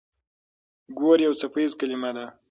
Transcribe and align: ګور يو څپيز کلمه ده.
ګور 0.97 1.19
يو 1.27 1.33
څپيز 1.41 1.71
کلمه 1.79 2.09
ده. 2.15 2.25